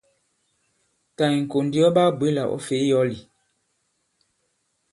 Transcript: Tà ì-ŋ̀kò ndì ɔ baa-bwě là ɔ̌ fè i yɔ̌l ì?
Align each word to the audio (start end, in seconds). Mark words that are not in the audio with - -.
Tà 1.15 1.25
ì-ŋ̀kò 1.37 1.57
ndì 1.65 1.77
ɔ 1.87 1.89
baa-bwě 1.95 2.29
là 2.37 2.43
ɔ̌ 2.55 2.59
fè 2.67 2.75
i 2.83 2.89
yɔ̌l 2.91 3.09
ì? 3.17 3.19